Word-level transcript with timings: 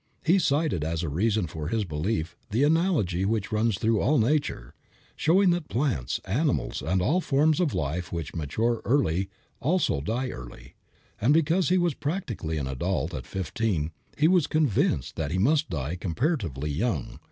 He 0.25 0.39
cited 0.39 0.83
as 0.83 1.03
a 1.03 1.09
reason 1.09 1.45
for 1.45 1.67
his 1.67 1.85
belief 1.85 2.35
the 2.49 2.63
analogy 2.63 3.23
which 3.23 3.51
runs 3.51 3.77
through 3.77 4.01
all 4.01 4.17
nature, 4.17 4.73
showing 5.15 5.51
that 5.51 5.69
plants, 5.69 6.19
animals 6.25 6.81
and 6.81 7.03
all 7.03 7.21
forms 7.21 7.59
of 7.59 7.75
life 7.75 8.11
which 8.11 8.33
mature 8.33 8.81
early 8.83 9.29
also 9.59 10.01
die 10.01 10.29
early, 10.29 10.73
and 11.21 11.35
because 11.35 11.69
he 11.69 11.77
was 11.77 11.93
practically 11.93 12.57
an 12.57 12.65
adult 12.65 13.13
at 13.13 13.27
fifteen 13.27 13.91
he 14.17 14.27
was 14.27 14.47
convinced 14.47 15.17
that 15.17 15.29
he 15.29 15.37
must 15.37 15.69
die 15.69 15.95
comparatively 15.97 16.71
young. 16.71 17.19